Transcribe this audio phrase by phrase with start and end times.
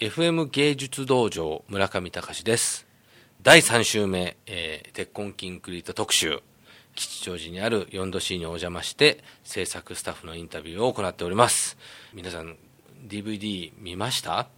[0.00, 2.86] FM 芸術道場村上隆です。
[3.42, 6.40] 第3週目、えー、鉄痕キンクリート特集。
[6.94, 11.76] 吉祥寺にある 4°C にお邪魔して制作スタッフのインタビューを行っております。
[12.14, 12.56] 皆さん
[13.08, 14.48] DVD 見ました？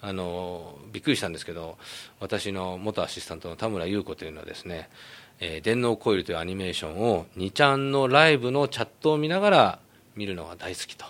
[0.00, 1.76] あのびっくりしたんですけど
[2.20, 4.88] 私の元アシスタントの田村優子というのはですね
[5.40, 9.78] 「えー、電脳コイル」というアニメーションを2ちゃんのライブのチャットを見ながら
[10.14, 11.04] 見るのが大好きと。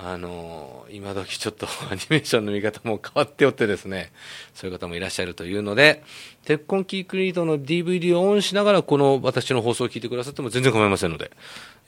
[0.00, 4.12] あの今時ちょっと アニメーションの見方も変わっておってですね
[4.54, 6.04] そういう方もいらっしゃるというので
[6.44, 11.32] 鉄痕キークリードの DVD をオンしながらこの私の放送を聞いてくださっても全然構いませんので、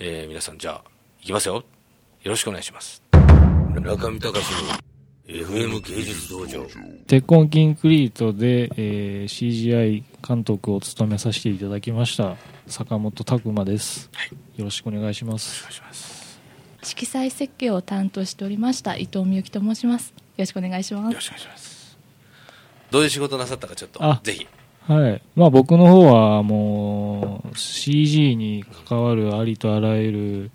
[0.01, 0.91] えー、皆さんじゃあ
[1.23, 1.55] いきますよ。
[2.23, 3.03] よろしくお願いします。
[3.81, 4.91] 中見隆の
[5.27, 6.67] FM 芸術道場。
[7.07, 12.37] 鉄痕キンクリートで、えー、CGI 監督を務めさせていただきました
[12.67, 15.61] 坂本拓馬です、はい、よろしくお願いします。
[15.61, 16.20] お願いします
[16.83, 20.11] 色彩設計を担当しておりました伊藤美由紀と申します。
[20.11, 21.05] よろしくお願いします。
[21.11, 21.99] よろしくお願いします。
[22.91, 24.47] どういう仕事なさったかちょっとぜひ。
[24.87, 25.23] はい。
[25.37, 30.51] まあ僕の方はもう CG に関わるありとあらゆる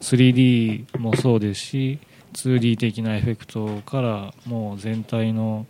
[0.00, 1.98] 3D もそうですし
[2.32, 5.66] 2D 的なエフェクトからもう全体の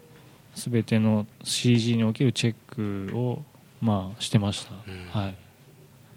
[0.54, 2.54] 全ての CG におけるチェッ
[3.10, 3.42] クを
[3.80, 5.34] まあしてました、うん、はい。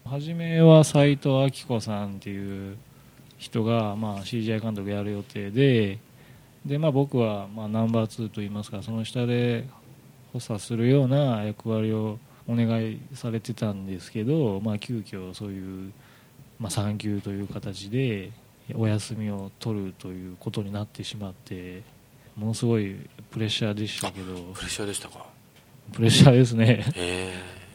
[0.05, 2.77] 初めは斎藤明子さんっていう
[3.43, 5.99] 人が、まあ、CGI 監督やる予定で
[6.65, 9.67] で、まあ、僕は、まあ、ナンバー2といいますかその下で
[10.31, 15.91] 補佐するような役割をお願いされてたんですけど、まあ、急遽そういう、
[16.57, 18.31] まあ、産休という形で
[18.75, 21.83] お休みを取るということになってしまって
[22.37, 22.95] ものすごい
[23.29, 24.35] プレッシャーでしたけど。
[24.53, 25.25] プレッシャーでしたか？
[25.91, 26.85] プレッシャーですね。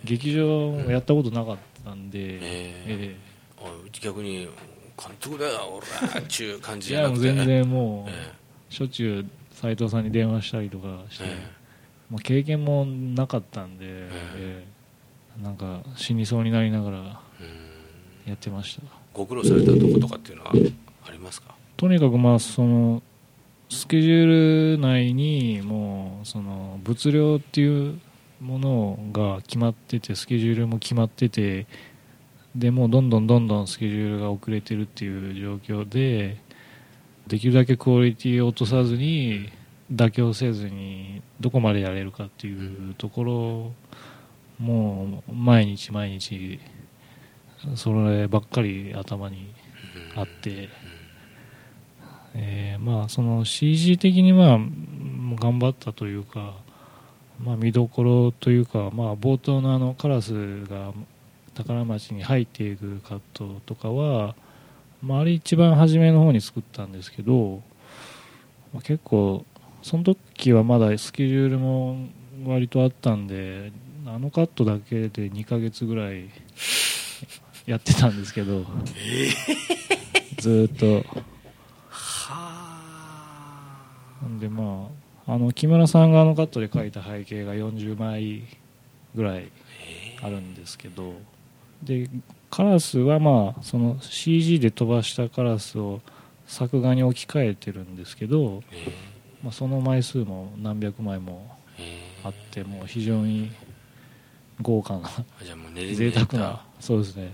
[0.03, 3.17] 劇場やったことなかったんで、え。
[3.91, 4.49] ー、逆に
[5.01, 14.65] 監督だよ俺はっちゅう感じいや全然もう、えー、しょっちゅう斎藤さんに電話したりとかして、えー、もう経験もなかったんで、え。
[15.41, 17.21] ー、なんか死にそうになりながら
[18.27, 20.53] やってましたご苦労されたとことかっていうのは
[21.07, 21.55] ありますか？
[21.77, 23.03] とにかくまあその
[23.69, 28.01] スケジュール内にもうその物量っていう
[28.41, 31.67] ものが決まっててスケジュールも決まってて
[32.59, 36.39] でもうどんどんどんどんスケジュールが遅れてるっていう状況で
[37.29, 39.49] できるだけクオリティを落とさずに
[39.93, 43.73] 妥協せずにどこまでやれるかっていうところ
[44.59, 46.59] もう毎日毎日
[47.77, 49.55] そればっかり頭に
[50.17, 50.69] あって、
[52.35, 54.59] え、まあその CG 的にまあ
[55.37, 56.57] 頑張ったというか、
[57.41, 60.93] まあ、見どころというか、まあ、冒頭のあのカラスが
[61.65, 64.37] 宝町に入っていくカットとかは、
[65.03, 67.63] まあ、あれ一番初めの方に作ったんですけど、
[68.73, 69.45] まあ、結構
[69.83, 71.97] その時はまだスケジュールも
[72.47, 73.73] 割とあったんで
[74.07, 76.31] あのカットだけで2ヶ月ぐらい
[77.67, 78.65] やってたんですけど、
[80.39, 81.05] ずっと。
[84.23, 84.89] なんでま
[85.27, 88.45] ああの木村さんがあのカットで描いた背景が40枚
[89.15, 89.51] ぐらい
[90.23, 91.15] あるんですけど、
[91.83, 92.09] で
[92.51, 96.01] カラスはまあその CG で飛ばしたカラスを
[96.47, 98.63] 作画に置き換えてるんですけど、
[99.43, 101.57] まあ、その枚数も何百枚も
[102.25, 103.53] あってもう非常に
[104.63, 105.11] 豪華な
[105.75, 107.33] 贅沢なそうですね。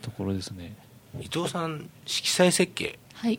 [0.00, 0.74] ところですね。
[1.20, 2.98] 伊藤さん色彩設計。
[3.14, 3.38] はい、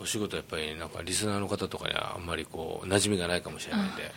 [0.00, 4.12] お仕事やっぱりなんかリスナーの方とかにはあんまりこう馴染みがないかもしれないんで。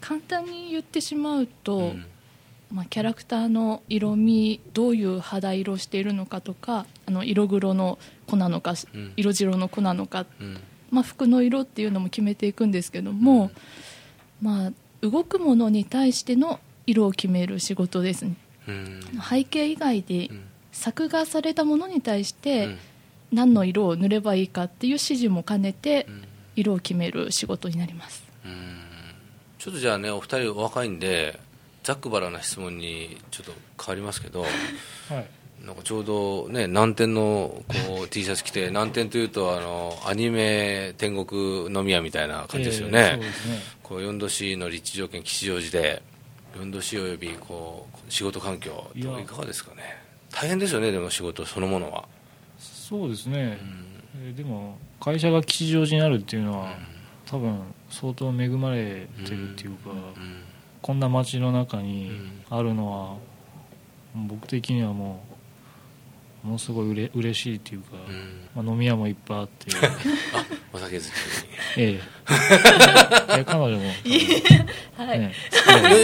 [0.00, 2.06] 簡単に言ってしまうと、うん
[2.72, 10.60] まあ、キャラクターの色味どういう肌色をしているのかとかあの色黒の子なのか、うん、色白の子なのか、うん、
[10.90, 13.50] まあ、服の色っていうのも決めていくんですけども、
[14.42, 18.34] うん、まあ、動くものに対しての色を決める仕事ですね、
[19.28, 20.30] 背景以外で
[20.72, 22.76] 作画されたものに対して
[23.32, 26.06] 何の色を塗ればいいかっていう指示も兼ねて
[26.56, 28.22] 色を決める仕事になります、
[29.58, 31.40] ちょっとじゃあねお二人お若いんで
[31.84, 35.26] ざっくばらな質問にちょっと変わりますけど、はい、
[35.66, 43.26] なんかちょうどね南天のこう T シャツ着て南天というとあのアニメ天国飲み屋みたいな感じですよね,、えー、ね。
[43.82, 46.02] こう4度 C の立地条件吉祥寺で
[46.56, 49.82] 4度 C およびこう仕事環境いかがですかね。
[50.32, 52.08] 大変ですよねでも仕事そのものは。
[52.58, 53.58] そうですね、
[54.14, 56.74] うん、でも会社が吉祥寺にあるっていうのは、うん、
[57.26, 57.60] 多分
[57.90, 60.53] 相当恵まれてるっていうか、うん
[60.84, 62.10] こんな街の中に
[62.50, 63.16] あるのは、
[64.28, 65.24] 僕的にはも
[66.42, 68.62] ものすごいうれ嬉しいっていうか、うん。
[68.66, 69.70] まあ、飲み屋もいっぱいあって。
[69.80, 70.44] あ
[70.74, 71.08] お酒好き
[71.78, 72.00] ええ。
[73.46, 73.82] 彼女も、
[74.98, 75.32] はい、ね、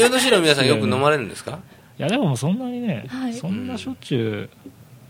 [0.00, 1.58] よしいの皆さんよく飲まれるんですか？
[1.98, 3.34] いやでもそんなにね、はい。
[3.34, 4.48] そんなしょっちゅ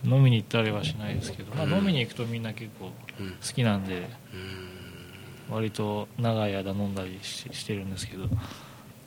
[0.05, 1.75] う飲みに行ったりはしないですけど、まあ、うん。
[1.75, 2.91] 飲みに行くとみんな結構
[3.21, 3.31] うん。
[3.31, 5.55] 好きなんでうん。
[5.55, 8.29] 割と長い間飲んだりししてるんですけど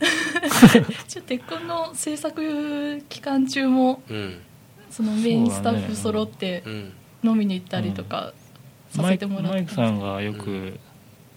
[1.07, 4.39] ちょ鉄痕の制作期間中もうん。
[4.89, 6.93] そのメインスタッフ揃ってうん。
[7.23, 8.33] 飲みに行ったりとか
[8.89, 10.77] させてもらってマイクさんがようく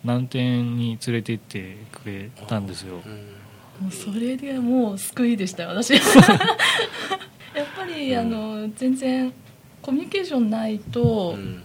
[0.02, 3.00] 南店に連れて行ってくれたんですよ。
[3.04, 3.12] うん。
[3.82, 5.94] もうそれでもう救いでしたよ私。
[5.94, 6.02] やっ
[7.76, 8.18] ぱり、うん。
[8.18, 9.32] あの全然
[9.80, 11.62] コミュニケーションないと、うん。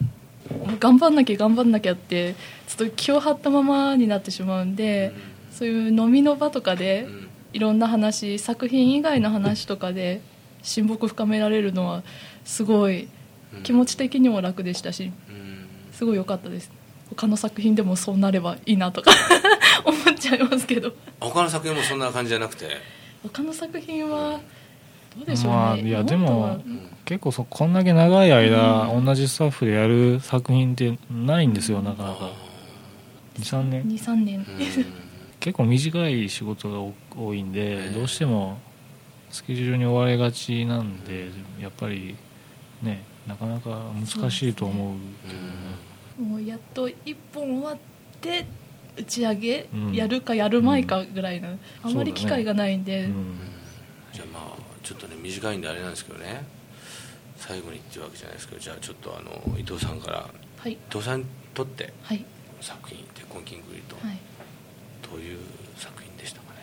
[0.58, 2.36] もう頑張んなきゃ頑張んなきゃって
[2.68, 5.14] ちょっと気を張ったままになってしまうんで、
[5.62, 7.28] そういう飲みの場とかでうん。
[7.54, 10.22] いろんな話作品以外の話とかで
[10.64, 12.02] 親睦深められるのは
[12.46, 13.10] すごい
[13.54, 13.62] うん。
[13.62, 15.68] 気持ち的にも楽でしたしうん。
[15.92, 16.72] すごい良かったです。
[17.12, 19.12] 他の作品でもそうなればいいなとか
[19.86, 20.94] 思っちゃいますけど。
[21.20, 22.66] 他の作品もそんな感じじゃなくて？
[23.22, 24.40] 他の作品は
[25.16, 26.60] どうでしょうね、まあいやでも
[27.06, 32.32] 結構そこんだけ長い間同じスタッフでやる作品ってないんですよなかなか。
[33.38, 33.84] 23年。
[33.84, 35.11] 23年、うん
[35.42, 37.94] 結構短い仕事が多多いんでええ。
[37.94, 38.60] どうしても
[39.32, 41.30] スケジュールに追われがちなんで
[41.60, 42.16] やっぱり
[42.82, 47.78] ねなかなか難しいと思ううのはもうやっと1本終わっ
[48.22, 48.46] て
[48.98, 49.94] 打ち上げ、うん。
[49.94, 53.38] やるかやるまいかぐらいの、あまりそうだね機会がないんで、うん。
[54.14, 56.46] じゃあまあちょっとね短いんであれなんですけどね。
[57.38, 60.74] 最後にっていうわけじゃないですけどじゃあちょっとあの伊藤さんからはい。
[60.74, 62.24] 伊藤さんにとってはい。
[62.60, 64.18] 作品「鉄痕キングリート」はい
[65.12, 65.40] どういう
[65.78, 66.60] 作品でしたかね。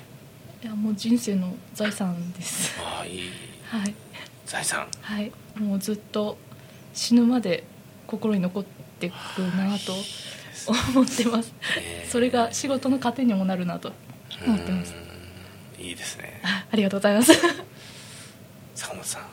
[0.63, 2.75] いやもう人生の財産です。
[2.81, 3.21] ああいい。
[3.67, 3.95] はい。
[4.47, 4.87] 財産。
[5.01, 5.31] はい。
[5.57, 6.39] もうずっと
[6.95, 7.65] 死ぬまで
[8.07, 8.65] 心に残っ
[8.99, 9.13] てく
[9.57, 9.93] なと
[10.93, 11.53] 思ってます。
[11.79, 12.05] え。
[12.07, 13.93] ーそれが仕事の糧にもなるなと
[14.47, 14.95] 思ってます。
[14.95, 15.09] うん
[15.79, 16.41] いいですね。
[16.43, 17.33] あありがとうございます。
[18.75, 19.23] 坂本さん。
[19.23, 19.25] い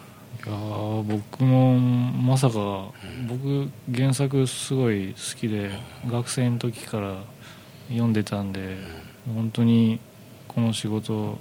[0.47, 2.91] やー僕もまさか
[3.27, 5.71] 僕原作すごい好きで
[6.07, 7.15] 学生の時から
[7.89, 8.77] 読んでたんで
[9.33, 9.99] 本当に
[10.47, 11.37] この仕事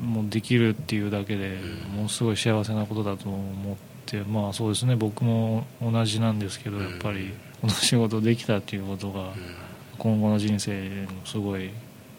[0.00, 1.58] もできるっていうだけで
[1.94, 9.32] ものすごい幸せなことだと思ってまあそうですね僕も同じなんですけどやっぱりこの仕事できたっていうことがうん。
[9.98, 11.70] 今後の人生のすごい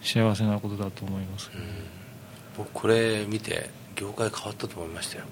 [0.01, 1.51] 幸せなことだと思います。
[1.53, 1.61] うん。
[2.57, 5.25] 僕これ見て業界変わったと思いましたよ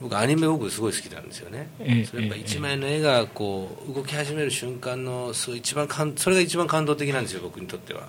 [0.00, 1.68] 僕アニメ僕すごい好きなんですよね。
[1.80, 8.08] ええそれやっぱええ一枚の絵がこう動き始める瞬間のそう一番感それが一番感動的なんですよ僕にとっては。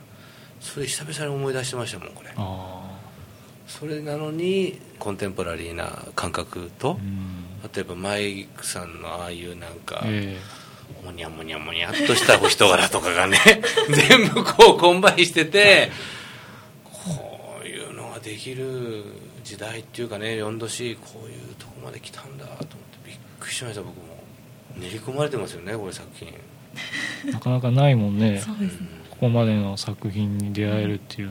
[0.59, 2.31] それ久々に思い出してましたもんこれ。
[2.35, 2.97] あ
[3.67, 6.97] それなのにコンテンポラリーな感覚と
[7.73, 10.37] 例えばマイクさんのああいうなんか、え
[11.03, 13.37] もにゃもにゃもにゃっとしたお人柄とかがね
[14.09, 15.91] 全部こうコンバインしてて
[16.83, 19.03] こういうのができる
[19.43, 22.75] 時代っていうかね 4°C こういうとこまで来たんだと思って
[23.05, 24.17] びっくりしました僕も。
[24.75, 26.29] 練り込まれてますよねこれ作品。
[27.27, 28.41] え なかなかないもんね。
[28.43, 28.87] そうですね。
[29.09, 31.29] ここまでの作品に出会えるっていう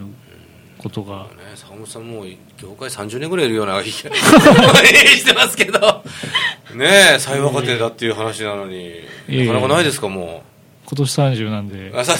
[0.78, 1.24] ことが。
[1.24, 2.26] ね坂本さんもう
[2.58, 6.04] 業界30年ぐらいいるような 気がしてますけど。
[6.74, 8.92] ねえ最若手だっていう話なのに。
[9.28, 10.42] なかなかないですかも
[10.84, 11.90] 今年30なんで。
[11.90, 12.16] うあそう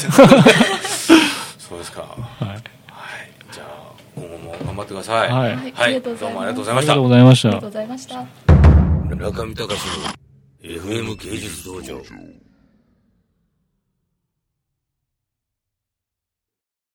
[1.59, 2.63] そうですかはいはい、
[3.51, 5.31] じゃあ今後も頑張ってください。
[5.31, 7.03] はいはいありがとうございますどうもありがとうございましたありがとう。
[7.03, 8.15] ございましたありがとうございました
[9.17, 10.05] 中見隆の
[10.63, 12.01] FM 芸術道場。